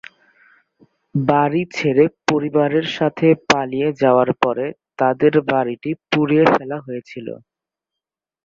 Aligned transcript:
বাড়ি 1.15 1.61
ছেড়ে 1.75 2.05
পরিবারের 2.29 2.85
সাথে 2.97 3.27
পালিয়ে 3.49 3.89
যাওয়ার 4.01 4.29
পরে 4.43 4.65
তাদের 4.99 5.33
বাড়িটি 5.51 5.91
পুড়িয়ে 6.11 6.45
ফেলা 6.53 6.77
হয়েছিল। 6.85 7.27